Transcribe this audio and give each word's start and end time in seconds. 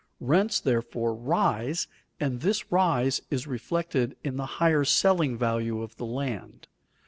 Rents 0.19 0.59
therefore 0.59 1.13
rise, 1.13 1.87
and 2.19 2.41
this 2.41 2.71
rise 2.71 3.21
is 3.29 3.45
reflected 3.45 4.15
in 4.23 4.35
the 4.35 4.47
higher 4.57 4.83
selling 4.83 5.37
value 5.37 5.83
of 5.83 5.95
the 5.97 6.07
land. 6.07 6.67